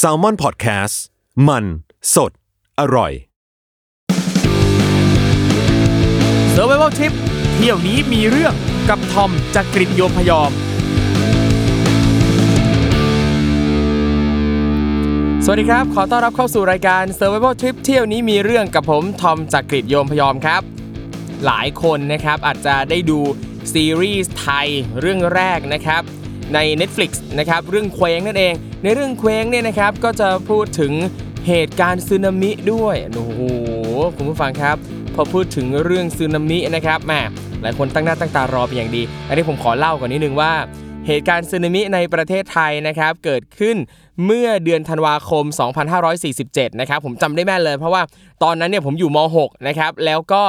[0.00, 0.94] s a l ม o n PODCAST
[1.48, 1.64] มัน
[2.14, 2.32] สด
[2.80, 3.12] อร่อย
[6.54, 7.12] s u r v i v a l Trip
[7.54, 8.54] เที่ยวนี้มีเรื่อง
[8.88, 10.50] กับทอมจากกรีฑโยมพยอม
[15.44, 20.62] สวัสดีครับ ขอต้อนรับเข้าสู่รายการ Survival Trip เที่ยวนี้มีเรื่องกับผมทอมจากกรีฑโยมพยอมครับ
[21.46, 23.18] หลายคนนะครับอาจจะได้ดู
[23.72, 24.68] ซีรีส์ไทย
[25.00, 26.02] เรื่องแรกนะครับ
[26.54, 30.92] ใน Netflix นะครับเรื่องเคว้งนั่นเอง ในเรื่องเคว้งเนี่ยนะครับก็จะพูดถึง
[31.48, 33.40] เหตุการณ์สึนามิด้วยโอ้โห
[34.16, 34.76] คุณผู้ฟังครับ
[35.14, 37.12] พอพูดถึงเรื่องสึนามินะครับแหม
[37.62, 40.52] หลายคนตั้งหน้าตั้งตารอเป็นอย่างดี อันนี้ผมขอเล่าก่อนนิดนึงว่า
[41.06, 43.76] เหตุการณ์สึนามิในประเทศไทยนะครับเกิดขึ้น
[44.26, 45.44] เมื่อเดือนธันวาคม
[46.12, 48.02] 2547 นะครับผมจำได้แม่นเลย เพราะว่า
[48.42, 50.42] ตอนนั้นเนี่ยผมอยู่ม .6 นะครับแล้วก็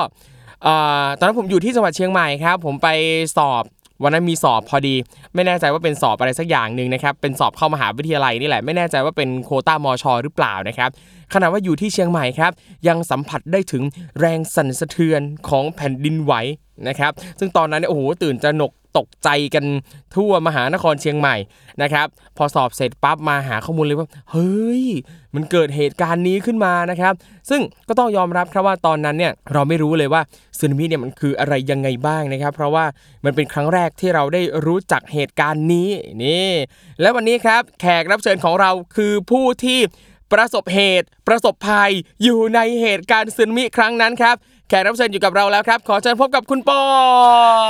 [1.18, 2.90] ตอนนั้นผมอยู่ที่จังหวัดเชียงใหม่ครับผมไป
[3.38, 3.64] สอบ
[4.04, 4.96] วันนั้นมีสอบพอดี
[5.36, 10.90] ไม่แน่ใจว่าเป็นสอบอะไรสักอย่างหนึ่งนะครับเป็นสอบเข้ามหาวิทยาลัยนี่แหละไม่แน่ใจว่าเป็นโคต้ามอชหรือเปล่านะครับ
[11.34, 12.52] ขณะว่าอยู่ที่เชียงใหม่ครับ
[12.88, 13.84] ยังสัมผัสได้ถึง
[14.20, 16.34] แรงสั่นสะเทือนของแผ่นดินไหว
[16.88, 19.66] นะครับซึ่งตอนนั้นเนี่ยโอ้โหตื่นจะหนก ตกใจกัน
[20.16, 21.36] ทั่วมหานครเชียงใหม่
[21.82, 24.86] นะครับ พอสอบเสร็จปั๊บมาหาข้อมูลเลยว่า เฮ้ย
[25.36, 27.14] มันเกิดเหตุการณ์นี้ขึ้นมานะครับ
[27.50, 30.22] ซึ่งก็ต้องยอมรับครับว่าตอนนั้นเนี่ยเราไม่รู้เลยว่า
[30.60, 32.86] สึนามิเนี่ยมันคืออะไรยังไงบ้างนะครับ เพราะว่า
[33.26, 35.90] มันเป็นครั้งแรกที่เราได้รู้จักเหตุการณ์นี้
[36.24, 36.52] นี่
[37.02, 39.80] และวันนี้ครับแขกรับเชิญของเราคือผู้ที่
[40.34, 41.92] ประสบเหตุ ประสบภัย
[42.24, 44.36] อยู่ในเหตุการณ์สึนามิครั้งนั้นครับ
[44.74, 46.82] ขกรับเชิญอยู่กับเราแล้วครับ ขอเชิญพบกับคุณปอ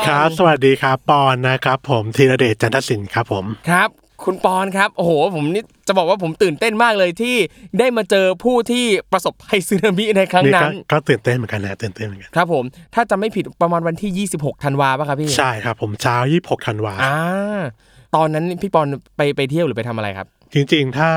[0.08, 3.90] ครับ สวัสดีครับปอนนะครับ ผมธีรเดชจันทศิลป์ครับผมครับ
[4.24, 7.36] คุณปอนครับโอ้โห ผมนี่จะบอกว่าผมตื่นเต้นมากเลยที่
[7.80, 12.64] ได้มาเจอผู้ที่ประสบภัยสึนามิในครั้งนี่นั้ก็นก็ตื่นเต้นเหมือนกันนะตื่นเต้นเหมือนกันครับผม
[12.96, 17.18] ถ้าจะไม่ผิดประมาณวันที่ 26ธันวาป่ะครับพี่ใช่ครับ ผมเช้า26ธันวาอ่า
[18.16, 18.88] ตอนนั้นพี่ปอน
[19.18, 21.10] ไปไปเที่ยวหรือไปทำอะไรครับ จริง ๆ ถ้า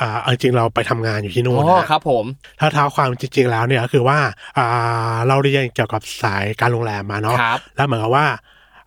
[0.00, 2.24] อ่าเอาจริงๆเราไปทำงานอยู่ที่อ๋นู่นอนะครับผม
[2.60, 4.18] ถ้าเท้าความจริง ๆ แล้วเนี่ยก็คือว่า
[4.58, 8.26] อ่าเราเรียนเกี่ยวกับสายการโรงแรมมาเนาะครับแล้วเหมือนกับว่า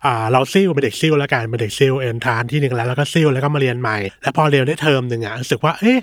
[0.04, 6.00] อ่าเราซิ่วเป็นเด็กซิ่วแล้วกันเป็นเด็กซิ่วเอ็นทรานที่หนึ่งแล้วแล้วก็ซิ่วแล้วก็มาเรียนใหม่ แล้วพอเรียนได้เทอมหนึ่งอะรู้สึกว่าเอ๊ะ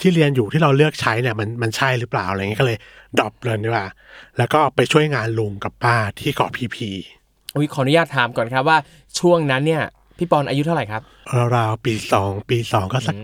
[0.00, 2.78] ที่เรียนอยู่ที่เราเลือกใช้เนี่ยมันมันใช่หรือเปล่าอะไรเงี้ยก็เลย
[3.18, 3.86] ดรอปเลยดีกว่า
[4.38, 6.88] แล้วก็ไปช่วยงานลุงกับป้าที่เกาะพีพี
[7.56, 8.78] อุ้ยขออนุญาตถามก่อนครับว่า
[9.20, 9.82] ช่วงนั้นเนี่ย
[10.18, 11.02] พี่ปอนอายุเท่าไหร่ครับ
[11.56, 13.16] ราวๆปีสองปีสองก็สัก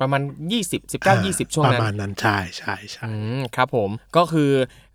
[0.00, 0.20] ประมาณ
[0.62, 4.50] 20 19 20 ช่วงประนั้นมาณนั้นใช่ใช่ใช่อืมครับผมก็คือ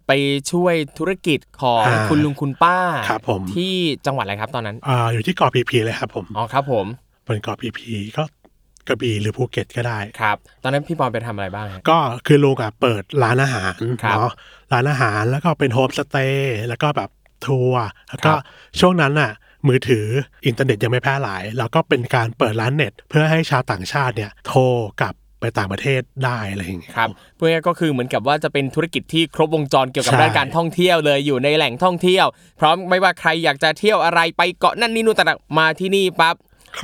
[0.07, 0.12] ไป
[0.51, 2.78] ช่วยธุรกิจของอ่าคุณลุงคุณป้า
[3.09, 3.73] ครับผมที่
[4.06, 6.85] จังหวัดอะไรครับตอนนั้นอ่าอยู่ที่เกาะพีพีเลยครับผมอ๋อครับผม
[7.25, 8.23] บนเกาะพีพีก็
[8.88, 11.97] กระบี่หรือภูเก็ตก็ได้ครับ ตอนนั้นพี่ปอนไปทำอะไรบ้างฮะก็
[12.28, 14.31] คือลุงอะเปิดร้านอาหารครับเนาะ
[14.73, 17.09] ร้านอาหารแล้วก็เป็นโฮมสเตย์แล้วก็แบบ
[17.45, 18.40] ทัวร์แล้วก็ครับ
[18.79, 19.31] ช่วงนั้นน่ะ
[19.67, 20.05] มือถือ
[20.45, 24.61] อินเทอร์เน็ตยังไม่แพร่หลาย แล้วก็เป็นการเปิดร้านเน็ต เพื่อให้ชาวต่างชาติเนี่ยโทร
[25.01, 32.25] กลับไปต่างประเทศได้อะไรอย่างเงี้ยครับเพื่อก็คือเหมือนกับว่าจะเป็นธุรกิจที่ครบวงจรเกี่ยวกับใช่ด้านการท่องเที่ยวเลยอยู่ในแหล่งท่องเที่ยว
[32.59, 36.35] พร้อมไม่ว่าใครอยากจะเที่ยวอะไรไปเกาะนั่นนี่นู่นแต่างๆมาที่นี่ปั๊บ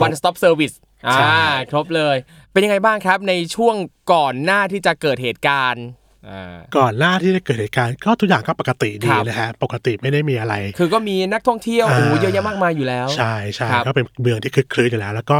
[0.06, 0.76] one stop service
[1.08, 2.16] อ่าใช่ครบเลย
[2.52, 3.76] เป็นยังไงบ้างครับในช่วง
[4.14, 6.07] ก่อนหน้าที่จะเกิดเหตุการณ์อ่า
[6.78, 15.40] ก่อนหน้าที่จะเกิดเหตุการณ์ก็ทุกอย่างก็ปกติดีครับเลยฮะปกติไม่ได้มีอะไร คือก็มีนักท่องเที่ยวอ่าโอ้โหเยอะแยะมากมายอยู่แล้ว ใช่ใช่ครับก็เป็นเมืองที่คึกคลื้นอยู่แล้ว แล้วก็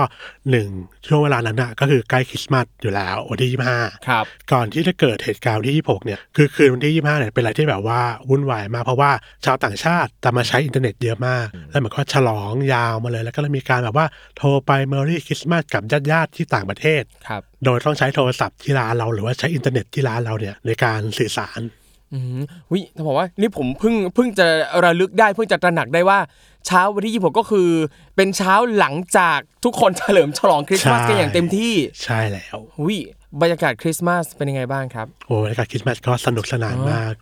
[0.52, 0.70] หนึ่ง
[1.08, 9.12] ช่วงเวลานั้นน่ะก็คือใกล้คริสต์มาสอยู่แล้ววันที่ยี่ห้าครับก่อนที่จะเกิดเหตุการณ์วันที่26เนี่ยคือคืนวันที่25เนี่ยเป็นอะไรที่แบบว่าวุ่นวายมากเพราะว่า
[9.46, 14.06] ชาวต่างชาติจะมาใช้อินเทอร์เน็ตเยอะมาก แล้วเหมือนก็ฉลองยาวมาเลยแล้วก็เลยมีการแบบว่า
[14.38, 21.60] โทรไป Merry Christmas กับญาติๆที่ต่างประเทศครับโดยต้องใช้โทรศัพท์ที่ร้านเราหรือว่าใช้อินเทอร์เน็ตที่ร้านเราเนี่ยในการสื่อสาร
[22.14, 22.42] อืม
[22.72, 24.48] วิจะบอกว่านี่ผมเพิ่งเพิ่งจะ
[24.86, 26.20] ระลึกได้เพิ่งจะตระหนักได้ว่า
[26.68, 27.70] เช้าวันที่26ก็คือ
[28.16, 31.74] เป็นเช้าหลังจากทุกคนเฉลิมฉลองคริสต์มาสใช่กันอย่างเต็มที่
[32.04, 32.58] ใช่แล้ว
[32.88, 32.98] วิ
[33.42, 37.14] บรรยากาศคริสต์มาสเป็นยังไงบ้างครับโอ้บรรยากาศคริสต์มาสก็สนุกสนานมาก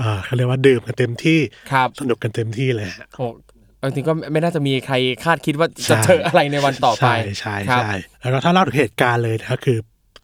[0.00, 1.40] อ่าเขาเรียกว่าดื่มกันเต็มที่
[1.72, 4.94] ครับสนุกกันเต็มที่เลยฮะโอ้เอา จริงก็ไม่น่าจะมีใคร
[5.24, 9.78] คาดคิดว่าจะใช่เจออะไรในวันต่อไป ใช่ใช่ครับใช่แล้วก็ถ้าเล่าถึงเหตุการณ์เลยนะก็คือ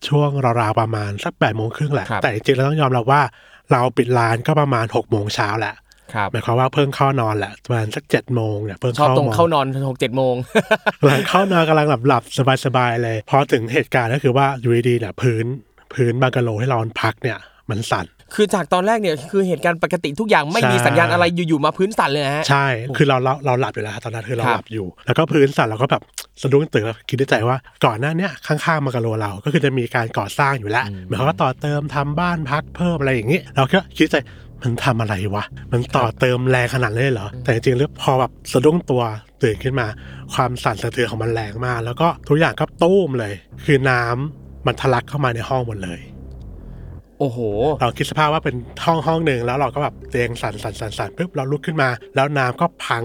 [0.08, 0.30] ช่วง
[0.60, 3.22] ราวๆประมาณสักแปดโมงครึ่งแหละครับแต่จริงๆเราต้องยอมรับว่า
[3.72, 5.74] เราปิดร้านก็ประมาณหกโมงเช้าแหละ
[6.14, 10.34] ครับหมายความว่าเพิ่งเข้านอนแหละประมาณสักเจ็ดโมงเนี่ยเพิ่งชอบเข้าตรงนอนเข้านอนหกเจ็ดโมง
[11.00, 12.22] กำลังเข้านอนกำลังหลับหลับ
[12.64, 15.44] สบายๆเลย พอถึงเหตุการณ์ก็คือว่าอยู่ดีๆเนี่ยพื้น
[15.94, 17.38] พื้นบังกะโลที่เราพักเนี่ย
[17.70, 26.02] มันสั่น คือจากตอนแรกเนี่ยคือเหตุการณ์ปกติทุกอย่างไม่มีใช่สัญญาณอะไรอยู่ๆมาพื้นสั่นเลยนะฮะใช่ คือเราเราเราหลับอยู่แล้วตอนนั้นคือเราครับหลับอยู่ แล้วก็พื้นสั่นเราก็แบบ
[26.42, 34.16] สะดุ้งตื่นแล้วคิดในใจว่าก่อนหน้าเนี้ยข้างๆมังกะโลเราก็คือจะมีการก่อสร้างอยู่แล้วเหมือนเขาก็ต่อเติมทำบ้านพักเพิ่มอะไรอย่างนี้เราก็คิดในใจ
[34.62, 39.02] มันทำอะไรวะ มันต่อเติมแรงขนาดนั้นเลยเหรอ แต่จริงๆแล้วพอแบบสะดุ้งตัว
[39.42, 39.86] ตื่นขึ้นมา
[40.34, 46.00] ความสั่นสะเทือนของมันแรงมาก แล้วก็ทุกอย่างก็ตุ้มเลย คือน้ำมันทะลักเข้ามาในห้องหมดเลย
[47.22, 47.40] โอ้โห
[47.80, 53.02] เราคิดสภาพว่าเป็นห้องห้องหนึ่งแล้วเราก็แบบเตียงสั่นสั่นสั่นสั่นปุ๊บเราลุกขึ้นมา แล้วน้ำก็พัง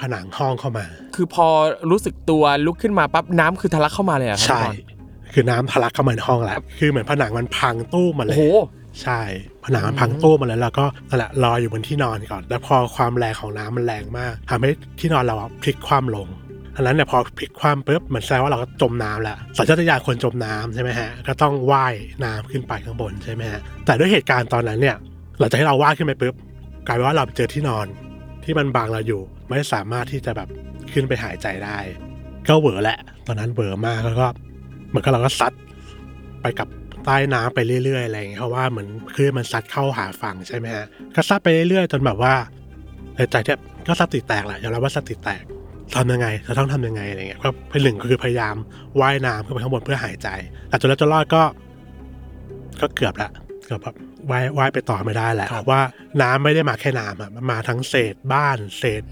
[0.00, 1.46] ผนังห้องเข้ามา คือพอ
[1.90, 8.42] รู้สึกตัวลุกขึ้นมาปั๊บน้ำคือทะลักเข้ามาเลยเหรอครับใช่พี่บอลคือน้ำทะลักเข้ามาในห้องแล้วคือเหมือนผนังมันพังตู้มมาเลโอ้ยโห
[9.02, 9.20] ใช่
[9.64, 16.28] ผนังมันพังตู้มมาแล้วเราก็นั่นแหละรออยู่บนที่นอนก่อน แล้วพอความแรงของน้ำมันแรงมากทำให้ที่นอนเราอะพลิกคว่ำลง
[16.76, 21.94] อันนั้นเนี่ยพอพลิกคว่ำปุ๊บเหมือนแสดงว่าเราก็จมน้ำแล้วสัญชาตญาณคนจมน้ำใช่ไหมฮะก็ต้องว่าย
[22.24, 24.96] น้ำขึ้นไปข้างบนใช่ไหมฮะแต่ด้วยเหตุการณ์ตอนนั้นเนี่ย
[25.38, 26.34] หลังจากที่เราว่ายขึ้นไปปุ๊บ
[26.86, 27.86] กลายเป็นว่าเราไปเจอที่นอน
[28.44, 30.48] ที่มันบังเราอยู่ ไม่สามารถที่จะแบบ
[30.92, 31.78] ขึ้นไปหายใจได้
[32.48, 34.26] ก็เวอแหละ ตอนนั้นเวอมากแล้วก็
[34.88, 35.52] เหมือนกับเราก็ซัด
[36.42, 36.68] ไปกับ
[37.04, 42.34] ใต้น้ำไปเรื่อยๆอะไรอย่างเงี้ยเพราะว่าเหมือนคลื่นมันซัดเข้าหาฝั่งใช่ไหมฮะก็ซัดไปเรื่อยๆจนแบบว่า
[43.16, 45.42] ในใจเนี่ยก็สติแตกแหละยอมรับว่าสติแตก
[45.96, 48.54] ทำยังไงจะต้องทำยังไงอะไรเงี้ยก็พหนึ่งก็คือพยายาม
[49.00, 50.28] ว่ายน้ำขึ้นไปข้างบนเพื่อหายใจ
[50.68, 51.42] แต่จนแล้วจนรอดก็
[52.80, 53.30] ก็เกือบละ
[53.64, 53.94] เกือบแบบ
[54.30, 55.80] ว่ายว่ายไปต่อไม่ได้แหละครับว่า
[56.22, 59.02] น้ำไม่ได้มาแค่น้ำอะมันมาทั้งเศษบ้านเศษ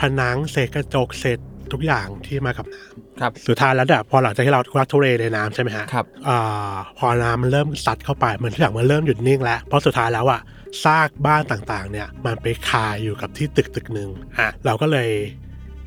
[0.00, 1.38] ผนังเศษกระจกเศษ
[1.72, 10.40] ทุกอย่างที่มากับน้ำครับสุดท้ายแล้วเนี่ยพอหลังจากที่เราทุรักทุเรในน้ำใช่ไหมฮะครับอ่าพอน้ำมันเริ่มซัดเข้าไปเหมือนทุกอย่างมันเริ่มหยุดนิ่งแล้วเพราะสุดท้ายแล้วอะ
[10.84, 14.08] ซากบ้านต่างๆ เนี่ย มันไปคาอยู่กับที่ตึกตึกหนึ่ง
[14.38, 15.10] อะเราก็เลย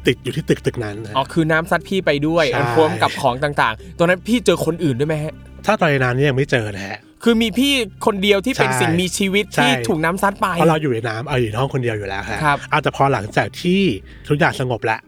[0.07, 5.33] ติดอยู่ที่ตึกตึกนั้นนะ อ๋อคือน้ำซัดพี่ไปด้วยใช่พร้อมกับของต่างๆ ตอนนั้นพี่เจอคนอื่นด้วยไหมฮะ
[5.65, 7.73] ถ้าตอนในนั้นยังไม่เจอนะฮะ คือมีพี่
[8.05, 13.81] คนเดียวที่เป็นใช่สิ่งมีชีวิตใช่ที่ถูกน้ำซัดไป เพราะเราอยู่ในน้ำเอาอยู่ในห้องคนเดียวอยู่แล้วฮะครับ อาแต่พอหลังจากที่
[14.29, 14.99] ทุกอย่างสงบแล้ว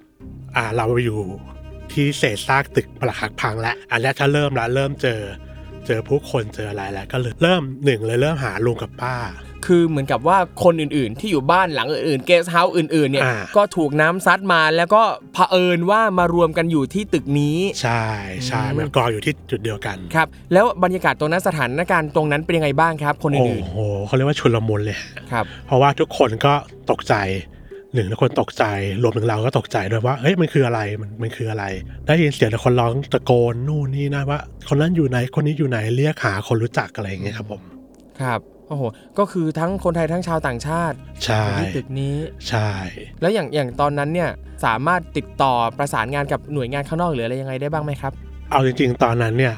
[0.56, 1.19] อ่าเราไปอยู่
[1.92, 5.19] ที่เศษซากตึกปรักหักพังแล้วอันแรกถ้าเริ่มแล้วเริ่มเจอ
[5.88, 9.15] เจอผู้คนเจออะไรแล้วก็เลยเริ่มหนึ่งเลยเริ่มหาลุงกับป้า
[9.65, 15.03] คือเหมือนกับว่าคนอื่นๆ ที่อยู่บ้านหลังอื่นๆเกสเฮาส์อื่นๆเนี่ยอ่าก็ถูกน้ำซัดมาแล้วก็
[15.33, 18.06] เผอิญว่ามารวมกันอยู่ที่ตึกนี้ใช่
[18.47, 26.53] ใช่อืมมันกองอยู่ที่จุดเดียวกันครับแล้วบรรยากาศตรงนั้นสถานการณ์ตรงนั้นเป็นยังไงบ้างครับ คนโอ้อื่นโหเขาเรียกว่าชุลมุนเลยฮะๆครับเพราะว่าทุกคนก็
[26.91, 27.15] ตกใจ
[27.94, 28.63] หนึ่งทุกคนตกใจ
[29.03, 31.65] รวมถึงเราก็ตกใจด้วยว่าเฮ้ยมันคืออะไรมันมันคืออะไร
[32.06, 34.39] ได้ยินเสียงแต่คนร้องตะโกนนู่นนี่นะว่า
[34.69, 37.61] คนนั้นอยู่ไหนคนนี้อยู่ไหนเรียกหาคนรู้จักอะไรอย่างเงี้ยครับผม
[38.21, 38.83] ครับ โอ้โห
[39.19, 42.15] ก็คือทั้งคนไทยทั้งชาวต่างชาติใช่อยู่ที่ตึกนี้
[42.50, 42.69] ใช่
[43.21, 44.29] แล้วอย่างอย่างตอนนั้นเนี่ย
[44.65, 48.13] สามารถติดต่อประสานงานกับหน่วยงานข้างนอกหรืออะไรยังไงได้บ้างไหมครับ
[48.51, 49.56] เอาจริง ๆ ตอนนั้นเนี่ย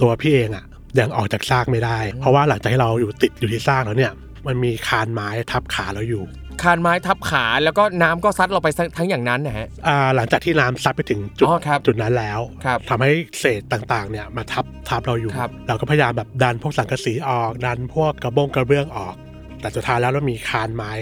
[0.00, 0.64] ตัวพี่เองอะ
[1.00, 4.12] ยังออกจากซากไม่ได้ เพราะว่าหลังจากที่เราอยู่ติดอยู่ที่ซากแล้วเนี่ย
[4.46, 6.22] มันมีคานไม้ทับขาเราอยู่
[6.62, 8.68] คานไม้ทับขาแล้วก็น้ำก็ซัดเราไป
[8.98, 13.10] ทั้งอย่างนั้นนะฮะอ่าหลังจากที่น้ำซัดไปถึงจุดอ๋อครับจุดนั้นแล้วครับทำให้
[13.40, 19.14] เศษต่างๆเนี่ยมาทับทับเราอยู่ครับเราก็พยายามแบบดันพวกสังกะสีออก ดันพวกกระบงกระเบื้องออก
[19.60, 20.92] แต่สุดท้ายแล้วเรามีคานไม้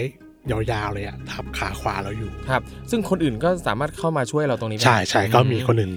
[0.51, 5.93] ยาวๆเลยอะทับขาขวาเราอยู่ครับ ซึ่งคนอื่นก็สามารถเข้ามาช่วยเราตรงนี้ไหมใช่ใช่ก็มีคนอื่น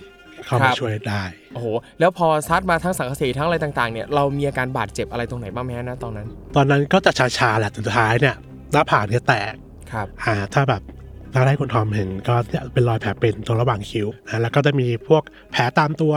[0.47, 1.23] เข้าครัมาบช่วยได้
[1.55, 1.67] โอ้โห
[2.01, 6.27] แล้วพอซัดมาทั้งสังกะสีทั้งอะไรต่างๆเนี่ยเรามีอาการบาดเจ็บอะไรตรงไหนบ้างไหมฮะนะตอนนั้น
[6.57, 8.37] ตอนนั้นก็จะชาๆแหละแต่สุดท้ายเนี่ย
[8.75, 9.55] หน้าผากเนี่ยแตก
[9.93, 10.83] ครับอ่าถ้าแบบ
[11.33, 15.23] ถ้าได้คุณทอมเห็นก็เนี่ยเป็นรอยแผลเป็นตรงระหว่างคิ้วนะแล้วก็จะมีพวก
[15.53, 16.15] แผลตามตัว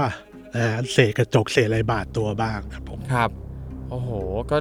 [0.56, 3.30] นะฮะเศษกระจกเศษอะไรบาดตัวบ้างครับผมครับ
[3.90, 4.10] โอ้โห
[4.52, 4.58] ก็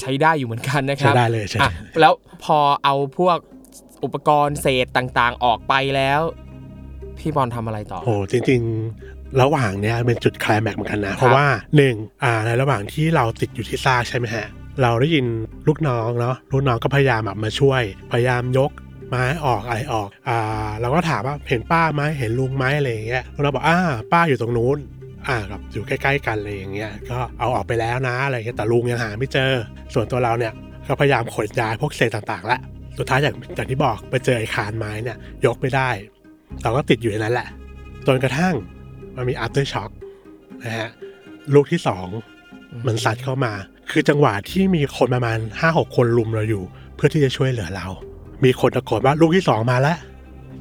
[0.00, 1.70] ใช้ได้อยู่เหมือนกันนะคใช้รับได้เลยใช่อะ
[2.00, 2.12] แล้ว
[2.44, 3.38] พอเอาพวก
[4.04, 6.20] อุปกรณ์เศษต่างๆ ออกไปแล้ว
[7.18, 11.46] พี่บอลทำอะไรต่อโอ้จริงๆ ระหว่างเนี้ยเป็นจุดไคลแม็กซ์เหมือนกันนะ เพราะว่า
[11.76, 14.46] หนึ่งอ่าในระหว่างที่เราติดอยู่ที่ซากใช่ไหมฮะ
[14.82, 15.26] เราได้ยิน
[15.68, 17.82] ลูกน้องเนาะลูกน้องก็พยายามแบบมาช่วย
[18.12, 18.70] พยายามยก
[19.08, 23.78] ไม้ออกอะไรออก อ่า เราก็ถามว่าเห็นป้าไหมเห็นลุงไหมอะไรอย่างเงี้ยเราบอกอ่า
[24.12, 24.78] ป้าอยู่ตรงนู้น
[25.28, 29.52] อ่ากับอยู่ใกล้ ๆ กันอะไรอย่างเงี้ยก็เอาออกไปแล้วนะอะไรเงี้ยแต่ลุงยังหาไม่เจอ
[29.94, 30.52] ส่วนตัวเราเนี่ย
[30.88, 32.58] ก็พยายามขนย้ายพวกเศษต่างๆและ
[32.98, 35.90] สุดท้ายอย่างอย่างที่บอกไปเจอไอ้คานไม้เนี่ยยกไม่ได้
[36.62, 37.48] เราก็ติดอยู่ในนั้นแหละ
[38.06, 38.54] จนกระทั่ง
[39.16, 39.90] มันมี after shock
[40.64, 40.90] นะฮะ
[41.54, 42.06] ลูกที่สอง
[42.86, 43.52] มันสัดเข้ามา
[43.90, 46.62] คือจังหวะที่มีคนประมาณห้าหกคนลุมเราอยู่
[46.94, 47.86] เพื่อที่จะช่วยเหลือเรา
[48.44, 49.96] มีคนตะโกนว่าลูกที่สองมาแล้ว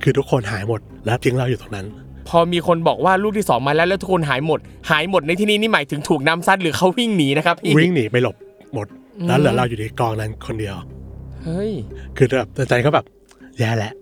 [0.03, 1.87] คือทุกคนหายหมดแล้วทิ้งเราอยู่ตรงนั้น
[2.29, 4.59] พอมีคนบอกว่าลูกที่สองมาแล้วแล้วทุกคนหายหมด
[4.91, 8.35] หายหมดในที่นี้นี่หมายถึงถูกน้ำซัดหรือเขาวิ่งหนีนะครับพี่วิ่งหนีไปหลบ
[8.73, 8.87] หมด
[9.19, 10.75] อืมแล้วเหลือเราอยู่ในกองนั้นคนเดียว
[11.43, 11.71] เฮ้ย
[12.17, 13.05] คือแบบใจก็แบบ
[13.59, 13.93] แย่แหละ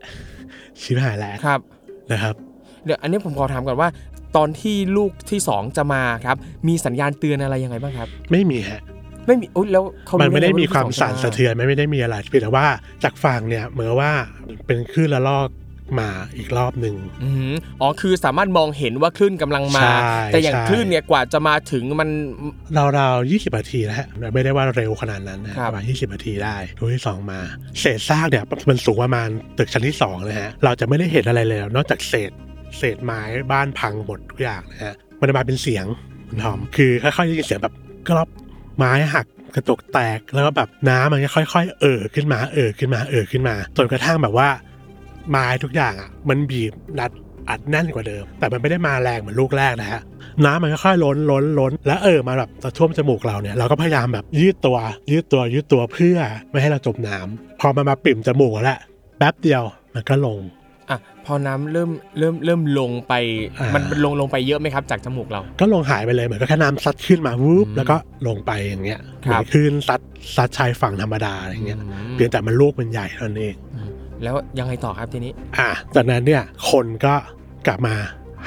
[0.82, 1.60] ชิบหายแล้วครับ
[2.12, 2.36] นะครับ
[2.86, 3.90] เดี๋ยวอันนี้ผมขอถามก่อนว่า
[4.36, 8.82] ตอนที่ลูกที่สองจะมาครับ มีสัญญาณเตือนอะไรยังไงบ้างครับ ไม่มีฮะ
[9.28, 12.68] ไม่มีอุ๊ยแล้วเขามันรู้ไม่ได้งงมีความลูกที่สั่นจสะเทือนไม่ได้มีอะไรเพียงแต่ว่า
[13.04, 14.12] จากฝั่งเนี่ยเหมือนว่า
[14.68, 15.50] เป็นคลื่นละลอก
[16.00, 22.10] มาอีกรอบหนึ่งอืมอ๋อคือสามารถมองเห็นว่าคลื่นกำลังมาใช่แต่อย่างใช่คลื่นเนี่ยกว่าจะมาถึงมัน
[22.98, 27.40] ราวๆยี่สิบนาทีแล้วฮะไม่ได้ว่าเร็วขนาดนั้นนะครับประมาณยี่สิบนาทีได้ตัวที่สองมา
[27.80, 29.28] เศษซากเนี่ยมันสูงประมาณ
[29.58, 32.32] ตึกชั้นที่สองนะฮะเราจะไม่ได้เห็นอะไรเลยนอกจากเศษ
[32.78, 35.86] เศษไม้บ้านพังหมดทุกอย่างนะฮะมันจะมาเป็นเสียง
[36.30, 37.74] คุณทอมคือค่อยๆได้ยินเสียงแบบ
[38.10, 38.30] กรอบ
[38.78, 44.50] ไม้หักกระจกแตกแล้วก็แบบน้ำมันก็ค่อย ๆ เอ่อขึ้นมาเอ่อขึ้นมาเอ่อขึ้นมาจนกระทั่งแบบว่า
[45.30, 47.12] ไม้ทุกอย่างอะ มันบีบรัด
[47.50, 50.02] อัดแน่นกว่าเดิม แต่มันไม่ได้มาแรงเหมือนลูกแรกนะฮะ
[50.46, 54.78] น้ำมันค่อยๆล้นล้นล้น แล้วเออมาแบบจะท่วมจมูกเราเนี่ยเราก็พยายามแบบยืดตัว
[55.12, 56.18] ยืดตัวยืดตัวเพื่อ
[56.52, 58.80] ไม่ให้เราจมน้ำพอมันมาปิ่มจมูกแล้ว
[59.18, 59.64] แป๊บเดียว
[59.94, 60.40] มันก็ลง
[60.90, 61.90] อะพอน้ำเริ่ม
[62.20, 63.14] เริ่มเริ่มลงไป
[63.60, 67.96] อ่ามัมันมันลงลงไปเยอะไหมครับ จากจมูกเรา ก็ลงหายไปเลยเหมือนก็แค่น้ำซัดขึ้นมาวูบอืมแล้วก็
[68.28, 70.02] ลงไปอย่างเงี้ยครับเหมือนคลื่นซัด
[70.36, 73.90] ซัดชายฝั่งธรรมดาอะไรเงี้ยอืมเพียงแต่มันลูกมันใหญ่เท่านั้นเองอืม
[74.24, 77.16] แล้วยังไงต่อครับทีนี้ อะจากนั้นเนี่ยคนก็
[77.68, 77.96] กลับมา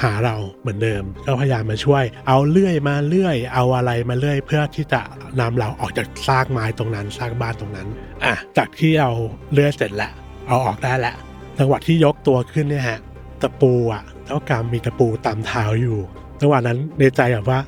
[0.03, 5.01] หาเราเหมือนเดิม ก็พยายามมาช่วย เอาเลื่อยมาเลื่อย เอาอะไรมาเลื่อยเพื่อที่จะ
[5.41, 7.89] นำเราออกจากซากไม้ตรงนั้นซากบ้านตรงนั้น
[8.25, 9.11] อะจากที่เรา
[9.53, 10.13] เลื่อยเสร็จแล้ว
[10.47, 11.17] เอาออกได้แล้ว
[11.59, 12.99] จังหวะที่ยกตัวขึ้นเนี่ยฮะ
[13.43, 15.99] ตะปูอะเท่ากำมีตะปูตามเท้าอยู่
[16.41, 17.59] จังหวะนั้นในใจแบบว่า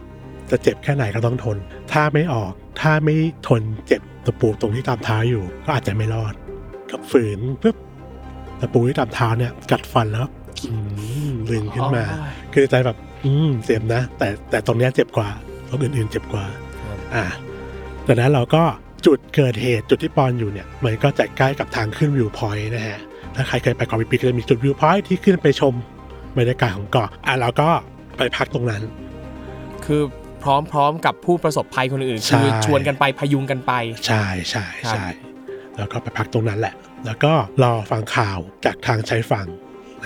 [0.50, 1.56] จะเจ็บแค่ไหนก็ต้องทน
[1.92, 3.14] ถ้าไม่ออกถ้าไม่
[3.48, 6.34] ทนเจ็บตะปูตรงที่ตามเท้าอยู่ ก็อาจจะไม่รอด
[6.90, 7.76] ก็ฝืนปุ๊บ
[8.60, 10.28] ตะปูที่ตามเท้าเนี่ยกัดฟันแล้ว
[10.68, 10.74] อื
[11.30, 15.28] มดึงขึ้นมาอ๋อคือใจแบบ อืมเจ็บนะ แต่แต่ตรงเนี้ยเจ็บกว่า
[15.68, 16.44] ตรงอื่นๆเจ็บกว่า
[16.82, 17.24] ครับอ่า
[18.06, 18.62] จากนั้นเราก็
[19.06, 23.00] จุดเกิดเหตุจุดที่ปอนอยู่เนี่ย มันก็จะใกล้กับทางขึ้น viewpoint นะฮะ
[23.40, 25.74] ถ้าใครเคยไปเกาะพีพีก็จะมีจุด viewpoint ที่ขึ้นไปชม
[26.38, 27.68] บรรยากาศของเกาะอะเราก็
[28.16, 28.82] ไปพักตรงนั้น
[29.84, 30.02] คือ
[30.42, 33.72] พร้อมพร้อมกับผู้ประสบภัยคนอื่นใช่คือชวนกันไปพยุงกันไป
[34.06, 35.06] ใช่ใช่ครับใช่
[35.76, 36.74] แล้วก็ไปพักตรงนั้นแหละ
[37.06, 37.32] แล้วก็
[37.62, 39.46] รอฟังข่าวจากทางชายฝั่ง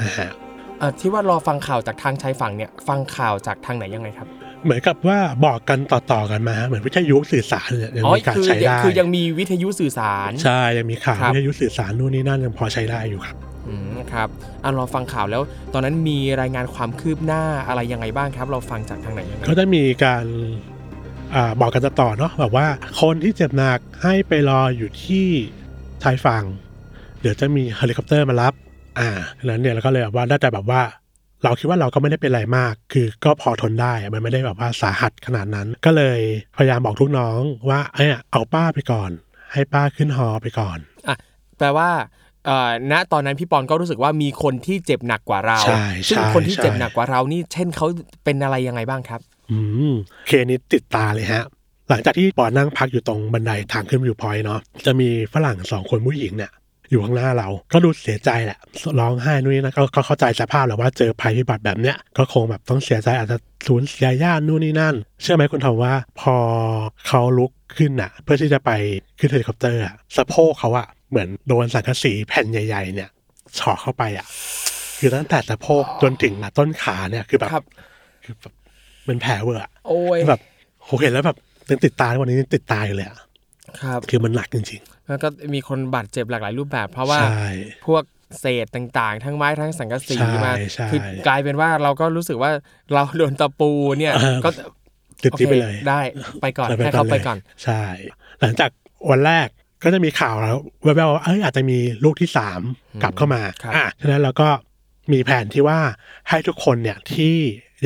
[0.00, 0.30] นะฮะ
[0.78, 4.28] เอ่อที่ว่ารอฟังข่าวจากทางชายฝั่งเนี่ย ฟังข่าวจากทางไหนยังไงครับ
[4.64, 13.36] เหมือนกับว่าบอกกันต่อๆกันมาฮะเหมือนวิทยุสื่อสารเนี่ยยังอ๋อมีการคือใช้ได้คือยังมีวิทยุสื่อสาร ใช่ยังมีข่าวครับวิทยุสื่อสารนู่นนี่นั่นยังพอใช้ได้อยู่ครับ
[13.68, 14.28] อืมครับ
[14.64, 15.42] อะรอฟังข่าวแล้ว
[15.72, 20.24] ตอนนั้นมีรายงานความคืบหน้าอะไรยังไงบ้างครับ เราฟังจากทางไหนยังไงก็จะมีการ
[21.34, 22.66] อาบอกกันต่อๆเนาะแบบว่า
[23.00, 25.26] คนที่เจ็บหนักให้ไปรออยู่ที่
[26.02, 26.44] ชายฝั่ง
[27.20, 28.52] เดี๋ยวจะมีเฮลิคอปเตอร์มารับ
[28.98, 30.80] อ่าดังนั้นเนี่ยเราก็เลยแบบว่าได้แต่แบบว่า
[31.44, 36.18] เราคิดว่าเราก็ไม่ได้เป็นอะไรมาก คือก็พอทนได้อะมันไม่ได้แบบว่าสาหัสขนาดนั้น ก็เลย
[36.56, 39.10] พยายามบอกลูกน้องว่าเอ้ยเอาป้าไปก่อน
[39.52, 41.16] ให้ป้าขึ้นฮอไปก่อนอะ
[41.58, 41.90] แปลว่า
[42.46, 47.86] เอ่อณตอนนั้นพี่ปอนก็รู้สึกว่ามีคนที่เจ็บหนักกว่าเราใช่ซึ่งใช่คนที่ใช่เจ็บหนักกว่าเรานี่ เช่นเขา
[48.24, 49.20] เป็นอะไรยังไงบ้างครับ
[49.50, 49.58] อื
[49.90, 49.92] ม
[50.26, 51.44] เคสนี้ติดตาเลยฮะ
[51.88, 56.50] หลังจากที่ปอนนั่งพักอยู่ตรงบันไดทางขึ้น viewpoint เนาะจะมีฝรั่งสองคนผู้หญิงเนี่ย
[56.94, 58.58] อยู่ข้างหน้าเรา ก็ดูเสียใจแหละ
[59.00, 63.36] ร้องไห้นู่นนี่นะก็ก็เข้าใจสภาพแหละว่าเจอภัยพิบัติแบบเนี้ยก็คงแบบต้องเสียใจอาจจะ
[63.66, 66.34] สูญเสียญาตินู่นนี่นั่น เชื่อไหมคุณทอมว่าพอ
[67.06, 68.70] เขาลุกขึ้นอะเพื่อที่จะไป
[69.18, 73.10] ขึ้นเฮลิคอปเตอร์อะสะโพกเขาอะเหมือนโดนสังกะสีแผ่นใหญ่ ๆ เนี่ย
[73.54, 74.26] เฉาะเข้าไปอะ
[74.98, 77.64] คือตั้งแต่สะโพกจนถึงต้นขาเนี่ยคือแบบครับ
[78.24, 78.52] คือแบบ
[79.04, 80.40] เป็นแผลเวอะอะโอ้ยแบบ
[80.84, 81.36] โหเห็นแล้วแบบ
[81.70, 83.18] ยังติดตาทุกวันนี้ยังติดตาอยู่เลยอะ
[83.80, 87.48] ครับ คือมันหนักจริง แล้วก็มีคนบาดเจ็บหลากหลายรูปแบบ เพราะๆว่าใช่
[87.86, 88.02] พวก
[88.40, 92.50] เศษต่างๆ ทั้งไม้ทั้งสังกะสีใช่มาใช่คือกลายเป็นว่าเราก็รู้สึกว่า
[92.94, 94.50] เราโดนตะปูเนี่ยเออก็
[95.22, 96.00] ติดโอที่เคไปเลยได้
[96.40, 97.82] ไปก่อนไปให้เขาไปเลยก่อน ใช่
[98.40, 98.70] หลังจาก
[99.10, 99.48] วันแรก
[99.82, 102.60] ก็จะมีข่าวแล้วแววๆว่าเอ้ยอาจจะมีลูกที่สาม
[103.02, 104.48] กลับเข้ามาครับอะฉะนั้นเราก็
[105.12, 105.78] มีแผนที่ว่า
[106.28, 107.34] ให้ทุกคนเนี่ยที่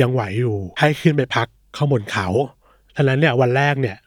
[0.01, 1.47] ยังไหวอยู่ให้ขึ้นไปพัก
[1.77, 2.27] ข้างบนเขา
[2.95, 3.97] ฉะนั้นเนี่ยวันแรกเนี่ย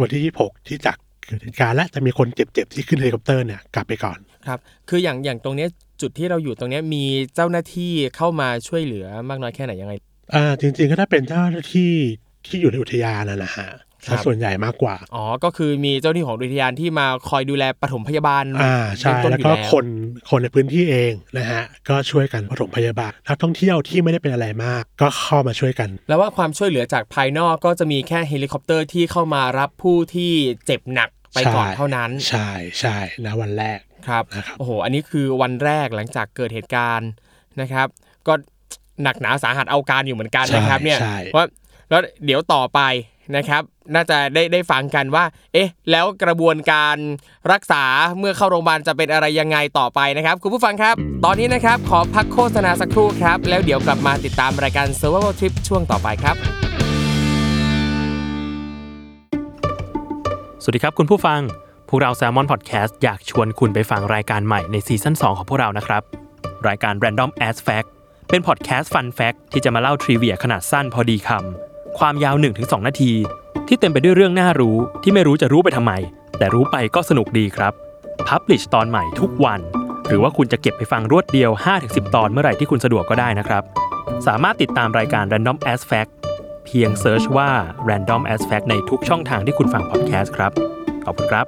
[0.00, 0.96] วันที่ 26 ที่จาก
[1.28, 4.58] เกิดเหตุการณ์และจะมีคนเจ็บๆที่ขึ้นเฮลิคอปเตอร์เนี่ยกลับไปก่อนครับ
[4.88, 5.68] คืออย่างอย่างตรงเนี้ย
[6.00, 7.04] จุดที่เราอยู่ตรงเนี้ยมี
[7.34, 9.94] เจ้าหน้าที่เข้ามาช่วยเหลือมากน้อยแค่ไหนยังไง
[10.34, 11.92] อ่าจริงๆก็ถ้าเป็นเจ้าหน้าที่
[12.46, 13.68] ที่อยู่ในอุทยานนะนะฮะ
[14.06, 19.86] ครับถ้าส่วนใหญ่มากกว่า อ๋อ ก็คือมีเจ้าหน้าที่ของอุทยานที่มาคอยดูแลปฐมพยาบาล อ่า ใช่เบื้องต้นแล้วอยู่ก็แล้วคน
[20.30, 30.32] คนในพื้นที่เองนะฮะ ก็ช่วยกันปฐมพยาบาล นักท่องเที่ยวที่ไม่ได้เป็นอะไรมาก ก็เข้ามาช่วยกัน แล้วว่าความช่วยเหลือจากภายนอกก็จะมีแค่เฮลิคอปเตอร์ที่เข้ามารับผู้ที่
[30.66, 32.48] เจ็บหนัก ไปก่อนใช่เท่านั้น ใช่
[32.80, 37.10] ใช่นะวันแรกครับนะครับโอ้โห อันนี้คือวันแรกหลังจากเกิดเหตุการณ์
[37.60, 37.86] นะครับ
[38.26, 38.32] ก็
[39.02, 41.44] หนักหนาสาหัสเอาการอยู่เหมือนกันนะครับใช่เนี่ยใช่ว่า
[41.90, 42.80] แล้วเดี๋ยวต่อไป
[43.36, 43.62] นะครับ
[43.94, 46.96] น่าจะได้ได้ฟังกันว่า เอ๊ะ แล้วกระบวนการ
[47.52, 47.84] รักษา
[48.18, 50.94] เมื่อเข้าโรงพยาบาลจะเป็นอะไรยังไงต่อไปนะครับ คุณผู้ฟังครับ
[51.24, 56.67] ตอนนี้นะครับ ขอพักโฆษณาสักครู่ครับ แล้วเดี๋ยวกลับมาติดตามรายการ Survival Trip ช่วงต่อไปครับ
[60.70, 61.40] วัสดีครับคุณผู้ฟัง
[61.88, 66.02] พวกเรา Salmon Podcast อยากชวนคุณไปฟังรายการใหม่ในซีซั่น2 ของพวกเรานะครับ
[66.68, 67.88] รายการ Random As Fact
[68.30, 73.12] เป็นพอดแคสต์ Fun Fact ที่จะมาเล่าทริเวียขนาดสั้นพอดีคำ ความยาว 1-2 นาที
[73.68, 75.92] ที่เต็มไปด้วยเรื่องน่ารู้ที่ไม่รู้จะรู้ไปทำไม
[76.38, 77.72] แต่รู้ไปก็สนุกดีครับ
[78.28, 79.60] Publish ตอนใหม่ทุกวัน
[80.08, 81.50] หรือว่าคุณจะเก็บไปฟังรวดเดียว
[81.82, 83.62] 5-10 ตอนเมื่อไหร่ที่คุณสะดวกก็ได้นะครับ
[84.26, 86.10] สามารถติดตามรายการ Random As Fact
[86.70, 87.50] เพียงเซิร์ชว่า
[87.88, 90.52] Random As Fact ในทุกช่องทางที่คุณฟังพอดแคสต์ครับ
[91.04, 91.46] ขอบคุณครับ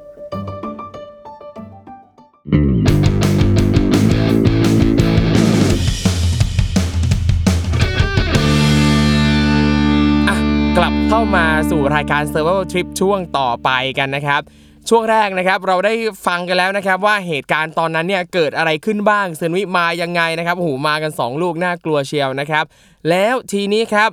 [10.28, 10.36] อะ
[10.76, 14.42] กลับเข้ามาสู่รายการ Survival Trip ช่วงต่อไปกันนะครับ
[14.88, 15.92] ช่วงแรกนะครับเราได้
[16.26, 22.64] ฟังกันแล้วนะครับ ว่าเหตุการณ์ตอนนั้นเนี่ยเกิดอะไรขึ้นบ้างเซนวิมายังไงนะครับโอ้โหมากัน 2 ลูกน่ากลัวเชียวนะครับ
[23.10, 24.10] แล้วทีนี้ครับ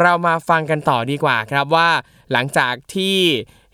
[0.00, 1.88] เรามาฟังกันต่อดีกว่าครับว่า
[2.32, 3.16] หลังจากที่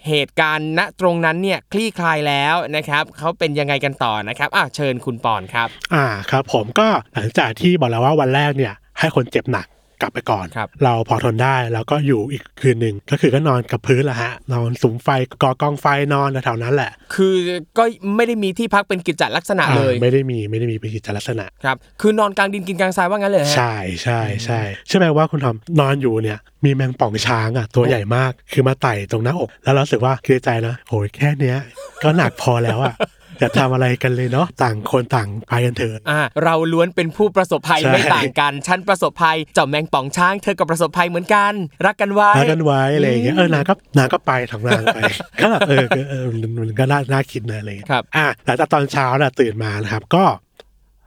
[0.08, 9.66] เหตุการณ์ณตรงนั้นเนี่ยคลี่คลายแล้วนะครับเขาเป็นยังไงกันต่อนะครับอะเชิญคุณปอนครับ อ่าครับ ผมก็หลังจากที่บอกแล้วว่าวันแรกเนี่ยให้คนเจ็บหนัก
[10.00, 15.08] กลับไปก่อนครับเราพอทนได้แล้วก็อยู่อีกคืนหนึ่งก็คือก็นอนกับพื้นแหละฮะนอนสุมไฟ
[15.42, 17.34] ก่อกองไฟนอนแถวๆนั้นแหละ คือ
[17.78, 17.84] ก็
[18.16, 31.58] ไม่ได้มีที่พักเป็นกิจจลักษณะเลยอ่าไม่ได้มีไม่ได้มีเป็นกิจลักษณะครับคือนอนกลางดินกินกลางทรายว่างั้นเลยฮะใช่ใช่ใช่ใช่ไหมว่าคุณทอมนอนอยู่เนี่ยมีแมงป่องช้างอะตัวใหญ่มาก คือมาไต่ตรงหน้าอก แล้วเรารู้สึกว่าคิดในใจนะโอ้ยแค่เนี้ย
[32.02, 32.94] ก็หนักพอแล้วอะ
[33.40, 41.52] อย่าทำอะไรกันเลยเนาะต่างคนต่างไปกันเถอะอ่าเราล้วนเป็นผู้ประสบภัยใช่ไม่ต่างกันฉันประสบภัยเจ้าแมงป่องช้างเธอก็ประสบภัยเหมือนกัน
[41.86, 44.98] รักกันไว้รักกันไว้อะไรอย่างเงี้ยเออนางก็นางก็ไปทางนางไป
[45.40, 50.24] ก็แบบเออก็เออมันมันก็น่าน่าคิดนะอะไรอย่างเงี้ยครับอะหลังจากตอนเช้าน่ะตื่นมานะครับก็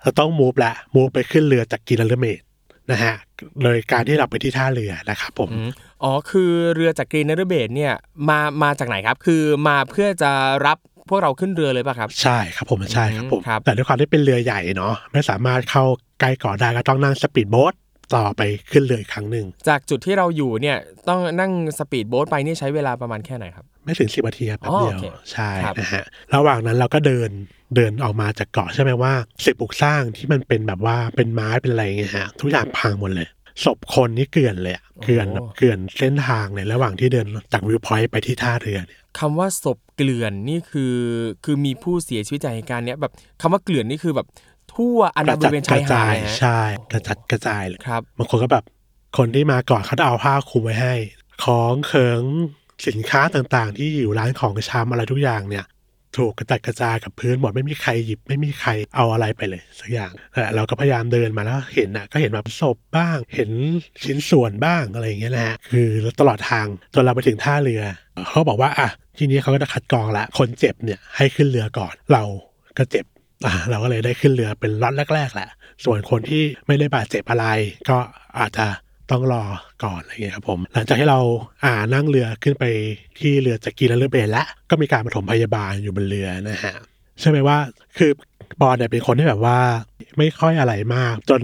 [0.03, 2.41] จะต้อง move ละ move ไปขึ้นเรือจากกินเลเมด
[2.91, 3.13] นะฮะ
[3.63, 5.69] โดยการที่เราไปที่ท่าเรือนะครับผมอืม
[6.03, 7.93] อ๋อคือเรือจากกรีนเนอร์เบดเนี่ย
[8.29, 10.31] มามาจากไหนครับ คือมาเพื่อจะ
[10.65, 15.83] รับพ วกเราขึ้นเรือเลยป่ะครับ ใช่ครับผมใช่ครับผมครับแต่ด้วยความที่เป็นเรือใหญ่เนาะไม่สามารถเข้า
[16.19, 17.73] ใกล้เกาะได้ก็ต้องนั่งสปีดโบ๊ท
[18.15, 18.41] ต่อไป
[18.71, 20.77] ขึ้นเรืออีกครั้งหนึ่งจากจุดที่เราอยู่เนี่ย
[21.09, 26.05] ต้องนั่งสปีดโบ๊ทไปนี่ใช้เวลาประมาณแค่ไหนครับ ไม่ถึงสิบนาทีครับแป๊บเดียวอ๋อโอเคใช่ครับนะฮะ
[26.35, 27.29] ระหว่างนั้นเราก็เดิน
[27.75, 33.27] เดินออกมาจากเกาะใช่ไหมว่าสิ่งปลูกสร้างที่มันเป็นแบบว่าเป็นไม้เป็นอะไรอย่างเงี้ยฮะทุกอย่างพังหมดเลย
[33.63, 40.97] ศพคนนี่เกลื่อนเลยอะเกลื่อนแบบเกลื่อนเส้นทางเลยระหว่างที่เดินจากวิวพอยต์ไปที่ท่าเรือเนี่ยคำว่าศพเกลื่อนนี่คือ
[41.45, 44.27] คือมีผู้เสียชีวิตจากเหตุการณ์เนี้ยแบบคำว่าเกลื่อนนี่คือแบบ
[44.73, 46.59] ทั่วอนาบริเวณชายหาดเลยฮะใช่
[46.91, 48.63] กระจัดกระจายเลยครับบางคนก็แบบ
[49.17, 50.93] คนที่มาก่อนเขาจะเอาผ้าคลุมไว้ให้
[51.45, 52.21] ของเขิง
[52.87, 55.65] สินค้าต่างๆ ที่อยู่ร้านของชำอะไรทุกอย่างเนี่ย
[56.17, 60.11] ถูกกระจัดกระจายกับพื้นหมดไม่มีใครหยิบไม่มีใครเอาอะไรไปเลยสักอย่าง
[60.55, 63.49] เราก็พยายามเดินมาแล้วเห็นน่ะก็เห็นแบบศพบ้าง เห็น
[64.03, 67.81] ชิ้นส่วนบ้างอะไรอย่างเงี้ยนะฮะคือตลอดทางจนเราไปถึงท่าเรือ
[68.29, 72.23] เขาบอกว่าอะทีนี้เขาก็จะคัดกรองละคนเจ็บเนี่ยให้ขึ้นเรือก่อนเรา
[72.77, 73.05] ก็เจ็บ
[73.45, 75.49] อ่าเราก็เลยได้ขึ้นเรือเป็นล็อตแรกๆแหละ
[75.85, 77.45] ส่วนคนที่ไม่ได้บาดเจ็บอะไร
[77.89, 77.97] ก็
[78.39, 78.67] อาจจะ
[79.13, 79.43] ต้องรอ
[79.83, 81.19] ก่อนอะไรเงี้ยครับผมหลังจากที่เรา
[81.63, 82.63] อ่านั่งเรือขึ้นไป
[83.19, 86.75] ที่เรือจากกีและเรือเบนแล้วก็มีการปฐมพยาบาลอยู่บนเรือนะฮะ
[87.19, 87.57] ใช่ไหมว่า
[87.97, 88.11] คือ
[88.59, 89.59] ปอนเนี่ยเป็นคนที่แบบว่า
[90.17, 91.41] ไม่ค่อยอะไรมาก จน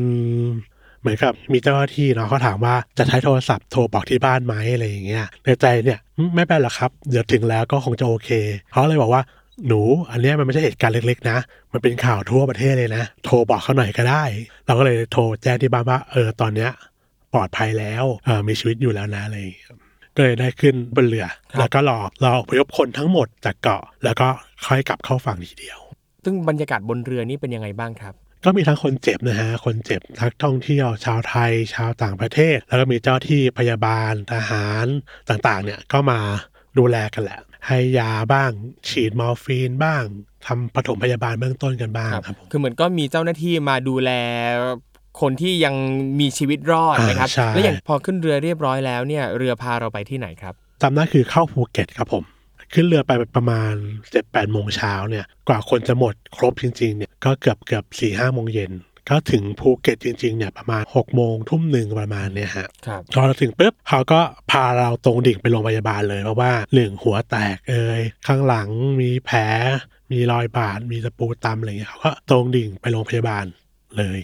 [1.01, 5.99] เหมือนกับมีเจ้าหน้าที่เนาะเขาถามว่าจะใช้โทรศัพท์โทรบอกที่บ้านไหมอะไรอย่างเงี้ยในใจเนี่ย
[6.35, 8.29] ไม่เป็นหรอกครับเดี๋ยวถึงแล้วก็คงจะโอเค
[8.71, 9.21] เขาเลยบอกว่า
[9.67, 11.37] หนูอันนี้มันไม่ใช่เหตุการณ์เล็ก ๆ นะ
[11.73, 14.23] มันเป็นข่าวทั่วประเทศเลยนะ โทรบอกเขาหน่อยก็ได้
[14.65, 16.71] เราก็เลยโทรแจ้งที่บ้านว่าเออตอนเนี้ย
[17.33, 19.79] ปลอดภัยแล้วเออมีชีวิตอยู่แล้วนะอะไรอย่างเลย
[20.15, 24.27] ก็เลยได้ขึ้นบนเรือครับแล้วก็รอรออพยพคนทั้งหมดจากเกาะ แล้วก็
[24.65, 25.79] ค่อยกลับเข้าฝั่งทีเดียว
[26.23, 28.13] ซึ่งบรรยากาศบนเรือนี่เป็นยังไงบ้างครับ
[28.45, 34.85] ก็มีทั้งคนเจ็บนะฮะ คนเจ็บนักท่องเที่ยวชาวไทย ชาวต่างประเทศ แล้วก็มีเจ้าที่พยาบาลทหาร
[35.29, 36.19] ต่างๆ เนี่ยก็มา
[36.77, 38.51] ดูแลกันแหละ ให้ยาบ้าง
[38.89, 40.03] ฉีดมอร์ฟีนบ้าง
[40.47, 44.11] ทำปฐมพยาบาลเบื้องต้นกันบ้างครับผมคือเหมือนก็มีเจ้าหน้าที่มาดูแล
[45.21, 45.75] คนที่ยัง
[46.19, 52.23] มีชีวิตรอดอ่านะครับใช่แล้วอย่างพอขึ้นเรือเรียบร้อยแล้วเนี่ยเรือพาเราไปที่ไหนครับจำได้คือเข้าภูเก็ตครับผม
[52.73, 53.73] ขึ้นเรือไปประมาณ
[54.11, 58.71] เจ็ดแปดโมงเช้าเนี่ยกว่าคนจะหมดครบจริงๆเนี่ยก็เกือบเกือบสี่ห้าโมงเย็น
[59.09, 64.19] ก็ถึงภูเก็ตจริงๆเนี่ยประมาณหกโมงทุ่มหนึ่งประมาณเนี่ยฮะครับพอเราถึงปุ๊บเขาก็
[64.51, 68.69] พาเราตรงดิ่งไปโรงพยาบาลเลยเพราะว่าหนึ่งหัวแตกเอยข้างหลัง
[69.01, 69.39] มีแผล
[70.11, 73.45] มีรอยบาดมีตะปูตำอะไรเงี้ยเขาก็ตรงดิ่งไปโรงพยาบาล
[73.97, 74.19] เลย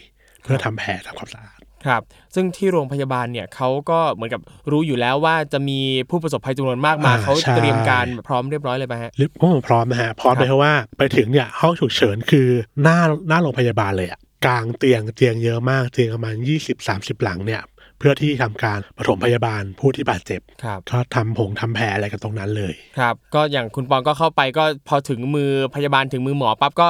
[0.45, 2.01] เพื่อทำแผลทำความสะอาดครับ
[2.35, 5.79] ซึ่งที่โรงพยาบาลเนี่ยเขาก็เหมือนกับรู้อยู่แล้วว่าจะมี
[6.09, 12.47] ผู้ประสบภัยจำนวนมากมาอ่าเขาใช่เตรียมการพร้อมเรียบร้อยเลยป่ะฮะรีบก็พร้อมนะฮะพร้อมครับเลยเพราะว่าไปถึงเนี่ยห้องฉุกเฉินคือ
[12.83, 17.61] หน้าหน้าโรงพยาบาลเลยอะกลางเตียงเตียงเยอะมากเตียงประมาณยี่สิบสามสิบหลังเนี่ย
[17.99, 26.89] เพื่อที่ทำการปฐมพยาบาลผู้ที่บาดเจ็บครับก็ทำผงทำแผลอะไรกันตรงนั้นเลยครับก็อย่างคุณปอนก็เข้าไปก็พอถึงมือพยาบาลถึงมือหมอปั๊บก็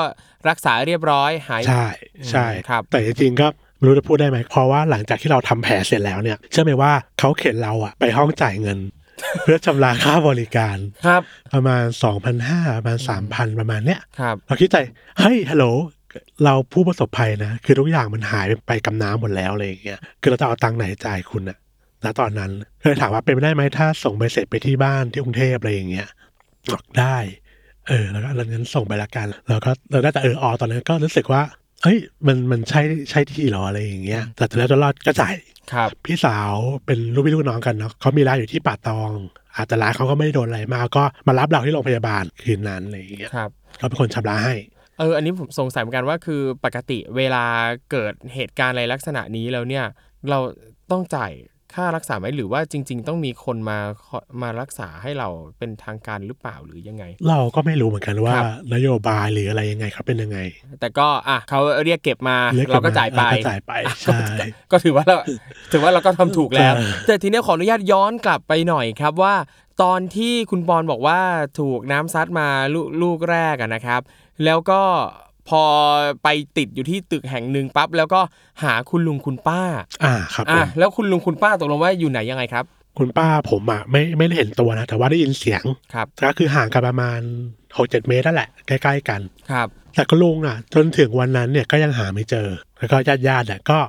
[0.50, 1.88] รักษาเรียบร้อยหายใช่
[2.32, 8.80] ใช่ครับแต่จริงๆก็ไม่รู้จะพูดได้ไหมเพราะว่าหลังจากที่เราทำแผลเสร็จแล้วเนี่ยเชื่อไหมว่าเขาเข็นเราอะไปห้องจ่ายเงิน
[9.44, 11.22] เพื่อชำระค่าบริการครับ
[11.54, 11.84] ประมาณ
[12.34, 12.98] 2,500ประมาณ
[13.30, 14.78] 3,000 ประมาณเนี้ยครับเราคิดใจ
[15.20, 15.66] เฮ้ยฮัลโหล
[16.44, 21.58] เราผู้ประสบภัยนะ คือทุกอย่างมันหายไปกับน้ำหมดแล้วอะไรอย่างเงี้ยคือเราจะเอาตังค์ไหนจ่ายคุณอะ
[22.04, 22.52] ณตอนนั้น
[22.82, 26.08] เคยถามว่าเป็นไปได้ไหมถ้าส่งใบเสร็จไปที่บ้านที่กรุงเทพอะไรอย่างเงี้ย
[26.72, 27.18] บอกได้
[27.88, 31.42] เออ แล้วก็แล้วงั้นส่งไปละกัน แล้วก็เราได้แต่เออออตอนนั้นก็รู้สึกว่า
[31.84, 31.98] เฮ้ย
[32.28, 35.36] มันมันใช่ใช่ที่เหรออะไรอย่างเงี้ยแต่แล้วจะรอดก็จ่าย
[35.74, 36.54] ครับ พี่สาว
[36.86, 39.12] เป็นลูกพี่ลูกน้องกันเนาะเขามีร้านอยู่ที่ป่าตอง
[39.56, 44.56] อาจจะร้านเขาก็ไม่ได้โดนอะไรมากก็มารับเราที่โรงพยาบาลคืนนั้นอะไรอย่างเงี้ยครับเขาเป็นคนชำระให้
[45.00, 47.46] เอออันนี้ผมสงสัยเหมือนกันว่าคือปกติเวลา
[47.92, 49.86] เกิดเหตุการณ์อะไรลักษณะนี้แล้วเนี่ย
[50.30, 50.40] เรา
[50.92, 51.32] ต้องจ่าย
[51.74, 55.28] ค่ารักษาไหมหรือว่าจริง ๆ ต้องมีคนมาขอมารักษาให้เรา
[55.58, 60.40] เป็นทางการหรือเปล่าหรือยังไง เราก็ไม่รู้เหมือนกันว่าครับนโยบายหรืออะไรยังไงเขาเป็นยังไง
[60.80, 64.20] แต่ก็อะเขาเรียกเก็บมาเรียกเก็บเราก็จ่ายไปมาเราก็จ่ายไปใช่
[64.72, 65.18] ก็ถือว่าเรา
[65.72, 69.36] ถือว่าเราก็ทำถูกแล้วเออแต่ทีเนี้ยขออนุญาตย้อนกลับไปหน่อยครับว่า
[69.84, 71.20] ตอนที่คุณปอนบอกว่า
[71.60, 74.02] ถูกน้ำซัดมาลูกลูกแรกอะนะครับ
[74.46, 74.82] แล้วก็
[75.50, 75.64] พอ
[76.24, 78.22] ไปติดอยู่ที่ตึกแห่งหนึ่งปั๊บแล้วก็
[78.64, 79.62] หาคุณลุงคุณป้า
[80.04, 82.66] อ่าครับผอะมแล้วคุณลุงคุณป้าตกลงว่าอยู่ไหนยังไงครับ
[83.00, 87.20] คุณป้าผมอะไม่ไม่ได้เห็นตัวนะแต่ว่าได้ยินเสียงครับก็คือห่างกันประมาณ
[87.78, 89.22] หกเจ็ดเมตรนั่นแหละใกล้ๆกัน
[89.52, 93.80] ครับ แต่ก็ลุงอะ จนถึงวันนั้นเนี่ยก็ยังหาไม่เจอ แล้วก็ญาติญาติๆอะก็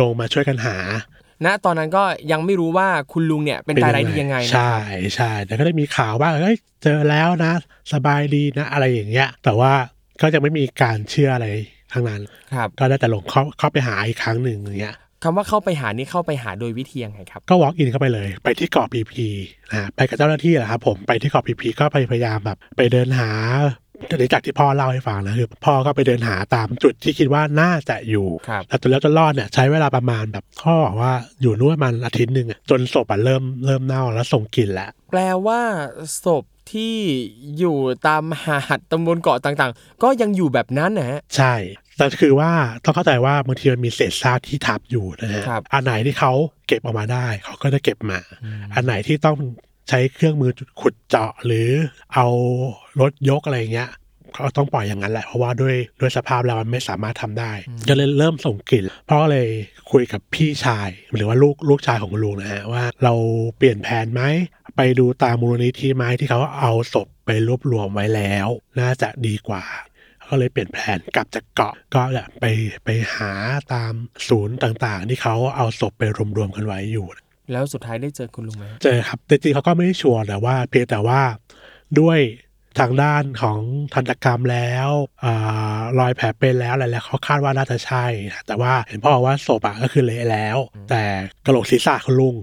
[0.00, 0.76] ลงมาช่วยกันหา
[1.44, 4.74] ณตอนนั้นก็ยังไม่รู้ว่าคุณลุงเนี่ยเป็นตายร้ายดียังไงนะใช่
[5.14, 7.52] ใช่แต่ก็ได้มีข่าวว่าเฮ้ยเจอแล้วนะ
[7.92, 9.72] สบายดีนะ อะไรอย่างเงี้ย แต่ว่า
[10.22, 11.48] ก็จะไม่มีการเชื่ออะไร
[11.92, 12.20] ทั้งนั้น
[12.54, 19.26] ครับก็ได้แต่ลงเข้าเข้าไปหาอีกครั้งหนึ่งอย่างเงี้ยคำว่าเข้าไปหานี่เข้าไปหาโดยวิธียังไงครับ ก็ walk in เข้าไปเลย ไปที่เกาะพีพี
[19.70, 23.30] นะฮะไปกับเจ้าหน้าที่แหละครับผมไปที่เกาะพีพีก็ไปพยายามแบบ ไปเดินหา
[24.18, 35.60] หลังจากที่พ่อเล่าให้ฟังนะคือพ่อก็ไปเดินหาตามจุดที่คิดว่าน่าจะอยู่ครับแต่จนแล้วจนรอดเนี่ยใช้เวลาประมาณแบบพ่อบอกว่าอยู่นู่นประมันอาทิตย์หนึ่งอะจนศพอะเริ่มเริ่มเน่าแล้วส่งกลิ่นแล้วแปลว่า
[36.24, 36.96] ศพที่
[37.58, 41.54] อยู่ตามหาดตำบลเกาะต่างๆ ก็ยังอยู่แบบนั้นนะฮะใช่
[41.96, 42.50] แต่คือว่า
[42.84, 46.32] ต้องเข้าใจว่าบางทีมันมีเศษซากที่ทับอยู่นะฮะครับอันไหนที่เขา
[46.66, 48.20] เก็บออกมาได้ เขาก็จะเก็บมา
[48.74, 49.36] อันไหนที่ต้อง
[49.88, 51.68] ใช้เครื่องมือขุดเจาะหรือ
[52.14, 52.26] เอา
[53.00, 53.90] รถยกอะไรอย่างเงี้ย
[54.34, 57.52] เขาต้องปล่อยอย่างนั้นแหละเพราะว่าด้วยด้วยสภาพแล้วมันไม่สามารถทำได้
[57.88, 59.48] ก็เลยเริ่มส่งกลิ่นพ่อก็เลย
[59.90, 63.14] คุยกับพี่ชาย หรือว่าลูกลูกชายของลุงนะฮะว่าเรา
[63.56, 64.22] เปลี่ยนแผนไหม
[64.76, 68.48] ไปดูตามมูลนิธิไหมที่เขาเอาศพไปรวบรวมไว้แล้ว
[68.80, 69.64] น่าจะดีกว่า
[70.28, 72.44] ก็เลยเปลี่ยนแผนกลับจากเกาะก็แบบไป
[72.84, 73.32] ไปหา
[73.72, 73.92] ตาม
[74.28, 76.02] ศูนย์ต่างๆ ที่เขาเอาศพไป
[76.36, 77.06] รวมๆกันไว้อยู่
[77.52, 81.20] แล้วสุดท้ายได้เจอคุณลุงไหมเจอครับแต่จริงเขาก็ไม่ได้ชัวร์แต่ว่า เพียงแต่ว่า
[82.00, 82.18] ด้วย
[82.78, 83.60] ทางด้านของ
[83.94, 84.88] ทันตกรรมแล้ว
[85.24, 85.26] อ
[85.98, 88.04] รอยแผลเป็นแล้วอะไรแล้วเขาคาดว่าน่าจะใช่
[88.46, 90.58] แต่ว่าเห็นพ่อว่าศพอะก็คือเละแล้ว
[90.90, 91.02] แต่
[91.44, 92.36] กระโหลกศีรษะคุณลุง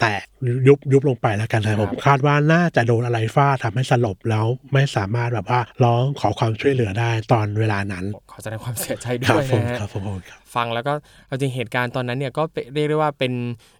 [0.00, 0.24] แตก
[0.68, 10.92] ยุบยุบลงไปแล้วกันแต่ผมคาดว่าน่าจะโดนอะไรฟาดทำให้สลบแล้วไม่สามารถแบบว่าร้องขอความช่วยเหลือได้ตอนเวลานั้นขอแสดงความเสียใจคด้รัวยผมนะฮะครับผมครับฟังแล้วก็
[11.26, 13.32] เอาจริงเหตุการณ์ตอนนั้นเนี่ยก็เป็นเรียกได้ว่าเป็น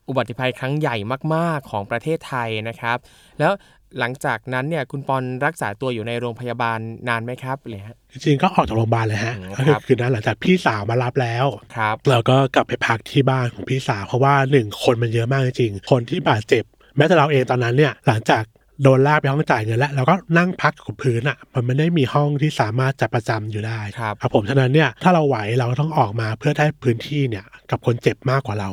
[0.09, 0.97] อุบัติภัยครั้งใหญ่
[1.35, 2.99] มาก ๆ ของประเทศไทยนะครับ
[3.41, 3.53] แล้ว
[3.99, 6.79] หลังจากนั้นเนี่ยคุณปอนรักษาตัวอยู่ในโรงพยาบาล
[7.09, 16.65] นานไหมครับเลยฮะจริงๆก็ออกจากโรงพยาบาลเลยฮะอืมก็คือครับคืนนั้นหลังจากพี่สาวมารับแล้วครับเราก็กลับไปพักที่บ้านของพี่สาวเพราะว่าหนึ่งคนมันเยอะมากจริงๆคนที่บาดเจ็บ
[16.97, 18.45] แม้แต่เราเองตอนนั้นเนี่ยหลังจาก
[18.83, 28.71] โดนลากไปห้องจ่ายเงินแล้วเราก็นั่งพักกับพื้นอะ มันไม่ได้มีห้องที่สามารถจัดประจำอยู่ได้ครับครับผมฉะนั้นเนี่ยถ้าเราไหวเราก็ต้องออกมาเพื่อได้พื้นที่เนี่ยกับคนเจ็บมากกว่าเรา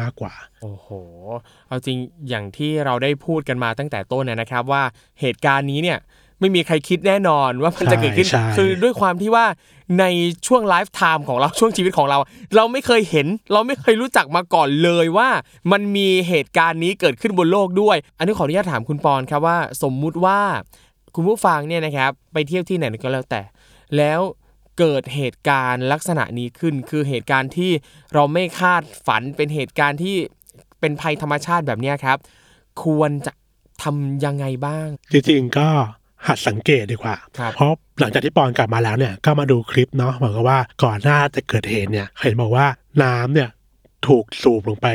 [0.00, 0.88] มากกว่า โอ้โห
[1.68, 4.82] เอาจริงอย่างที่เราได้พูดกันมาตั้งแต่ต้นนะนะครับว่า
[5.20, 5.98] เหตุการณ์นี้เนี่ย
[6.40, 9.46] ไม่มีใครคิดแน่นอนว่ามันจะเกิดขึ้นใช่ใช่คือด้วยความที่ว่า
[10.00, 10.04] ใน
[10.46, 12.18] ช่วงไลฟ์ไทม์ของเราช่วงชีวิตของเรา
[12.56, 15.28] เราไม่เคยเห็น เราไม่เคยรู้จักมาก่อนเลยว่า
[15.72, 20.38] มันมีเหตุการณ์นี้เกิดขึ้นบนโลกด้วย อันนี้ขออนุญาตถามคุณปอนครับว่า สมมุติว่า
[21.14, 23.42] คุณผู้ฟังเนี่ยนะครับ ไปเที่ยวที่ไหนก็แล้วแต่
[23.96, 24.20] แล้ว
[24.78, 27.72] เกิดเหตุการณ์ลักษณะนี้ขึ้น คือเหตุการณ์ที่
[28.14, 30.16] เราไม่คาดฝันเป็นเหตุการณ์ที่
[30.80, 32.18] เป็นภัยธรรมชาติแบบเนี้ยครับ
[32.84, 33.32] ควรจะ
[33.82, 35.68] ทำยังไงบ้าง จริงๆก็
[36.26, 42.66] หัดสังเกตดีกว่าครับเพราะหลังจากที่ปอนกลับมาแล้วเนี่ยก็มาดูคลิปเนาะเหมือนกับว่าก่อนหน้าจะเกิดเหตุเนี่ยเห็นบอกว่า
[43.02, 43.48] น้ำเนี่ย
[44.06, 44.88] ถูกสูบลงไป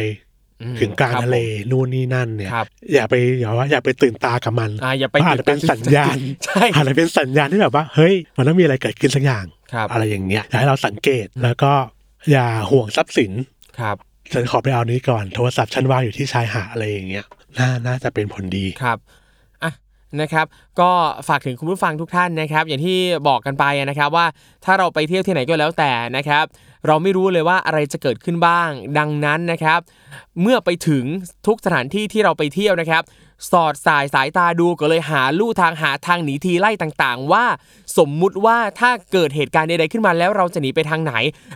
[0.61, 6.15] อืมถึงกลางครับทะเลผมนู่นนี่นั่นเนี่ยครับอย่าไปอย่าว่าอย่าไปตื่นตากับมันอ่าอย่าไปเพระอาจจะเป็นสัญญาณ
[6.45, 11.73] ใช่อาจจะเป็นสัญญาณที่แบบว่าเฮ้ยมันต้องมีอะไรเกิดขึ้นสักอย่างครับ อะไรอย่างเงี้ยอยากให้เราสังเกตแล้วก็
[12.31, 13.31] อย่าห่วงทรัพย์สิน
[13.79, 13.95] ครับ
[14.33, 17.25] ฉันขอไปเอานี้ก่อนโทรศัพท์ฉันวางอยู่ที่ชายหาดอะไรอย่างเงี้ย
[17.59, 18.97] น่าน่าจะเป็นผลดีครับ
[19.63, 19.71] อะ
[20.21, 20.45] นะครับ
[20.79, 20.89] ก็
[21.27, 24.25] ฝากถึงคุณผู้ฟังทุกท่านนะครับ อย่างที่บอกกันไปนะครับว่า
[24.65, 26.45] ถ้าเราไปเที่ยวที่ไหนก็แล้วแต่นะครับ
[26.87, 29.79] เราไม่รู้เลยว่าอะไรจะเกิดขึ้นบ้าง ดังนั้นนะครับ
[30.41, 31.03] เมื่อไปถึง
[31.47, 33.03] ทุกสถานที่ที่เราไปเที่ยวนะครับ
[33.51, 37.45] สอดสายสายตาดูก็เลยหาลู่ทางหาทางหนีทีไล่ต่างๆ ว่า
[37.97, 41.13] สมมุติว่าถ้าเกิดเหตุการณ์ใดๆขึ้นมาแล้วเราจะหนีไปทางไหน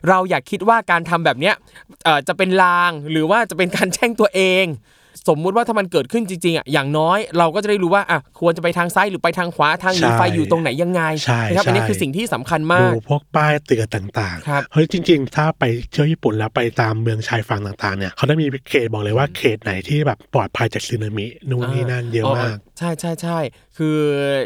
[0.08, 1.56] เราอยากคิดว่าการทำแบบเนี้ย
[2.28, 4.66] จะเป็นลางหรือว่าจะเป็นการแช่งตัวเอง
[5.30, 23.38] สมมุติว่าถ้ามันเกิดขึ้นจริงๆอะอย่างน้อยเราก็จะได้รู้ว่าอะควรจะไปทางซ้ายหรือไปทางขวาทางหนีไฟใช่อยู่ตรงไหนยังไงใช่นะครับอันนี้ใช่คือสิ่งที่สำคัญมากดูพวกป้ายเตือนต่างครับๆเฮ้ยจริง ๆ ถ้าไปเที่ยวญี่ปุ่นแล้วไปตามเมืองชายฝั่งต่างๆเนี่ยเขาได้มีเขตบอกเลยว่าเขตไหนที่แบบปลอดภัยจากสึนามินู่นนี่นั่นเยอะมาก ใช่ใช่ใช่
[23.78, 23.98] คือ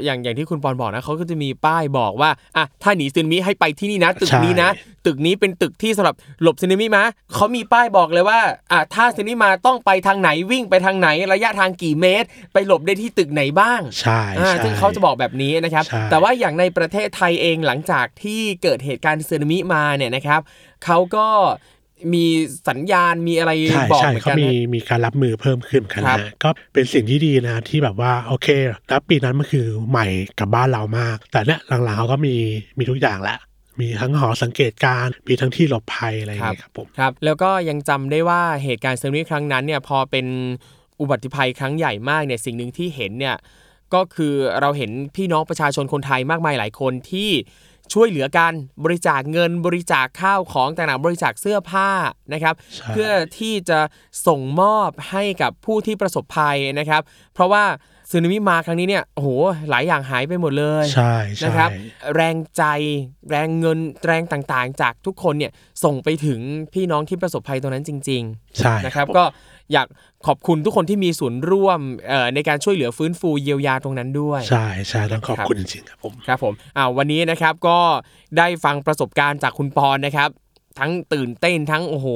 [0.04, 4.70] อย่างอย่างที่คุณปอนบอกนะเขาก็จะมีป้ายบอกว่าอะถ้าหนีซึนามิให้ไปที่นี่นะ ตึกใช่นี้นะ
[5.06, 8.39] ตึกนี้เป็นตึกที่สำหรับหลบซึนามิมาเขามีป้ายบอกเลยว่า
[8.72, 20.41] อะถ้าซึนามิมาต้องไปทางไหนวิ่งไปทางไหนระยะทางกี่เมตร ไปหลบได้ที่ตึกไหนบ้างใช่อ่าใช่ซึ่งเขาจะบอกแบบนี้นะครับใช่แต่ว่าอย่างในประเทศไทยเองหลังจากที่เกิดเหตุการณ์สึนามิมาเนี่ยนะครับ
[20.86, 21.28] เขาก็
[22.14, 22.26] มี
[22.70, 28.48] สัญญาณมีอะไรใช่บอกใช่เหมือนเขากันมีนะมีการรับมือเพิ่มขึ้นกันครับนะก็เป็นสิ่งที่ดีนะที่แบบว่าโอเค
[28.90, 30.08] แล้วปีนั้นมันคือใหม่
[30.40, 32.36] กับบ้านเรามาก แต่เนี่ยหลังๆเขาก็มี
[32.78, 33.40] มีทุกอย่างแล้ว
[33.80, 40.26] มีทั้งหอสังเกตการณ์มีทั้งที่หลบภัยอะไรอย่างเงี้ยครับผมครับ แล้วก็ยังจำได้ว่าเหตุการณ์สึนามิครั้งนั้นเนี่ยพอเป็น
[41.02, 43.36] อุบัติภัยครั้งใหญ่มากเนี่ยสิ่งหนึ่งที่เห็นเนี่ย
[43.94, 47.30] ก็คือเราเห็นพี่น้องประชาชนคนไทยมากมายหลายคนที่
[47.93, 51.89] ช่วยเหลือกันบริจาคเงินบริจาคข้าวของต่างๆบริจาคเสื้อผ้า
[52.34, 53.80] นะครับใช่เพื่อที่จะ
[54.27, 57.01] ส่งมอบให้กับผู้ที่ประสบภัยนะครับ
[57.34, 57.63] เพราะว่า
[58.12, 59.30] สึนามิมาครั้งนี้เนี่ยโอ้โห
[59.69, 61.69] หลายอย่างหายไปหมดเลยใช่ใช่นะครับ
[62.15, 62.63] แรงใจ
[63.30, 65.52] แรงเงินแรงต่างๆ จากทุกคนเนี่ย
[65.84, 66.39] ส่งไปถึง
[66.74, 68.24] พี่น้องที่ประสบภัยตรงนั้นจริง
[68.58, 69.26] ใช่ๆนะครับผมก็
[69.74, 69.88] อยาก
[70.28, 77.80] ขอบคุณทุกคนที่มีส่วนร่วมเอ่อในการช่วยเหลือฟื้นฟูเยียวยาตรงนั้นด้วย ใช่ใช่ต้องขอบครับคุณจริงๆครับผมครับผมอ่าวันนี้นะครับก็
[78.38, 80.30] ได้ฟังประสบการณ์จากคุณปอนนะครับ
[80.79, 82.07] ทั้งตื่นเต้นทั้งโอ้โห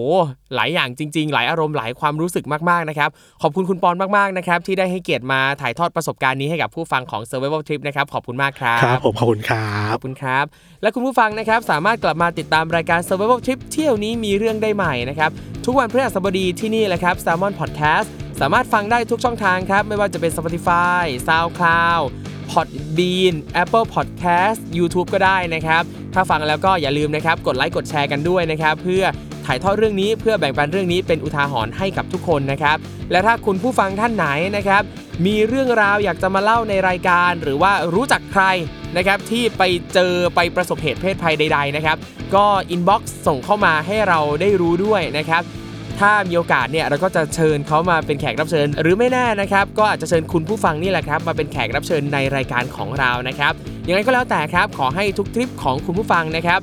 [0.56, 3.10] หลายอย่างจริง ๆ หลายอารมณ์หลายความรู้สึกมากๆนะครับ
[3.42, 10.46] ขอบคุณคุณปอนมากๆนะครับที่ได้ให้เกียรติมาถ่ายทอดประสบการณ์นี้ให้กับผู้ฟังของ Survival Trip นะครับขอบคุณมากครับครับผมขอบคุณครัขบอบคุณครับ
[10.82, 15.32] และคุณผู้ฟังนะครับสามารถกลับมาติดตามรายการ Survival Trip เที่ยวนี้มีเรื่องได้ใหม่นะครับ
[15.66, 18.08] ทุกวันพฤหัสบดีที่นี่แหละครับ Salmon Podcast
[18.42, 22.06] สามารถฟังได้ทุกช่องทางครับไม่ว่าจะเป็น Spotify SoundCloud
[22.52, 29.04] Podbean Apple Podcast YouTube ก็ได้นะครับ ถ้าฟังแล้วก็อย่าลืมนะครับ กดไลค์กดแชร์กันด้วยนะครับ เพื่อ
[29.46, 32.78] ถ่ายทอดเรื่องนี้เพื่อแบ่งปันเรื่องนี้เป็นอุทาหรณ์ให้กับทุกคนนะครับ
[33.12, 34.26] และถ้าคุณผู้ฟังท่านไหน
[34.58, 34.84] นะครับ
[35.26, 38.44] มีเรื่องราวอยากจะมาเล่าในรายการ หรือว่ารู้จักใคร
[38.98, 41.98] นะครับที่ไปเจอไปประสบเหตุเภทภัยใด ๆนะครับ
[42.36, 45.42] ก็ inbox ส่งเข้ามาให้เราได้รู้ด้วยนะครับ
[46.00, 53.54] ถ้ามีโอกาสเนี่ยเราก็จะเชิญเขามาเป็นแขกรับเชิญ หรือไม่แน่นะครับก็อาจจะเชิญคุณผู้ฟังนี่แหละครับมาเป็นแขกรับเชิญในรายการของเรานะครับ
[53.88, 56.60] ยังไงก็แล้วแต่ครับขอให้ทุกทริปของคุณผู้ฟังนะครับ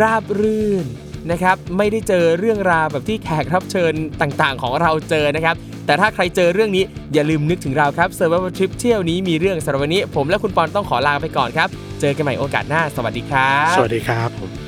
[0.00, 0.86] ราบรื่น
[1.30, 5.56] นะครับไม่ได้เจอเรื่องราวแบบที่แขกรับเชิญต่างๆ ของเราเจอนะครับ
[5.86, 6.84] แต่ถ้าใครเจอเรื่องนี้
[7.14, 11.68] อย่าลืมนึกถึงเราครับ Survival Trip เที่ยวนี้มีเรื่องสำหรับวันนี้ ผมและคุณปอนต้องขอลาไปก่อนครับ
[12.00, 14.67] เจอกันใหม่โอกาสหน้า สวัสดีครับ สวัสดีครับผม